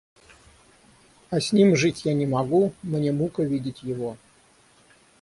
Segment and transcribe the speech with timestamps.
[1.29, 4.17] А с ним жить я не могу, мне мука видеть его.